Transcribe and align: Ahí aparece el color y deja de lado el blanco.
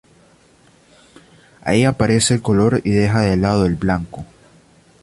Ahí 1.61 1.83
aparece 1.85 2.33
el 2.33 2.41
color 2.41 2.81
y 2.83 2.89
deja 2.89 3.21
de 3.21 3.37
lado 3.37 3.67
el 3.67 3.75
blanco. 3.75 4.25